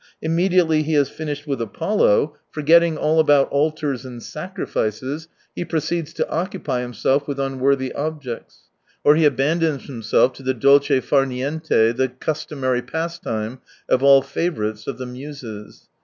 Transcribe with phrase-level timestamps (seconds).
[0.19, 5.63] Im mediately he has finished with Apollo, 149 forgetting all about altars and sacrifices, he
[5.63, 8.71] proceeds to occupy himself with unworthy objects.
[9.03, 14.87] Or he abandons himself to the dolce far nunte, the customary pastime of all favourites
[14.87, 15.87] of the Muses.